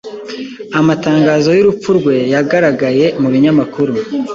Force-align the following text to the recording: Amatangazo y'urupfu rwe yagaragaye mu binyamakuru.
Amatangazo 0.79 1.49
y'urupfu 1.53 1.89
rwe 1.99 2.15
yagaragaye 2.33 3.05
mu 3.21 3.27
binyamakuru. 3.33 3.93